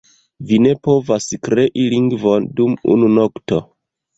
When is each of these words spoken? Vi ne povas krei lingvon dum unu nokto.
Vi 0.51 0.57
ne 0.65 0.69
povas 0.87 1.27
krei 1.49 1.85
lingvon 1.93 2.51
dum 2.61 2.75
unu 2.95 3.13
nokto. 3.21 3.63